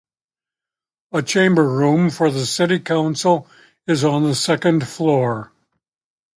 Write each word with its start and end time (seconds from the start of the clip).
A 1.11 1.21
chamber 1.21 1.63
room 1.69 2.09
for 2.09 2.31
the 2.31 2.47
City 2.47 2.79
Council 2.79 3.47
is 3.85 4.03
on 4.03 4.23
the 4.23 4.33
second 4.33 4.87
floor. 4.87 5.51